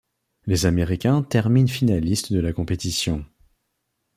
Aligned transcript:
Les 0.47 0.65
Américains 0.65 1.21
terminent 1.21 1.67
finalistes 1.67 2.33
de 2.33 2.39
la 2.39 2.53
compétition. 2.53 3.23